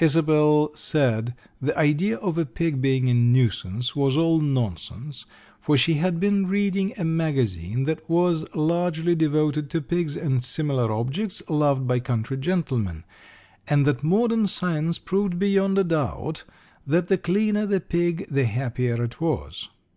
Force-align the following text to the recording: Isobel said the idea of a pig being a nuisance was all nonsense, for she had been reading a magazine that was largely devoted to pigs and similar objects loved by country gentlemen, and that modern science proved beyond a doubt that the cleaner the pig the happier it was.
Isobel 0.00 0.70
said 0.76 1.34
the 1.60 1.76
idea 1.76 2.16
of 2.18 2.38
a 2.38 2.46
pig 2.46 2.80
being 2.80 3.08
a 3.08 3.14
nuisance 3.14 3.96
was 3.96 4.16
all 4.16 4.38
nonsense, 4.40 5.26
for 5.60 5.76
she 5.76 5.94
had 5.94 6.20
been 6.20 6.46
reading 6.46 6.92
a 6.96 7.02
magazine 7.02 7.82
that 7.82 8.08
was 8.08 8.44
largely 8.54 9.16
devoted 9.16 9.68
to 9.70 9.80
pigs 9.80 10.14
and 10.16 10.44
similar 10.44 10.92
objects 10.92 11.42
loved 11.48 11.88
by 11.88 11.98
country 11.98 12.36
gentlemen, 12.36 13.02
and 13.66 13.84
that 13.84 14.04
modern 14.04 14.46
science 14.46 15.00
proved 15.00 15.40
beyond 15.40 15.76
a 15.76 15.82
doubt 15.82 16.44
that 16.86 17.08
the 17.08 17.18
cleaner 17.18 17.66
the 17.66 17.80
pig 17.80 18.28
the 18.30 18.44
happier 18.44 19.02
it 19.02 19.20
was. 19.20 19.70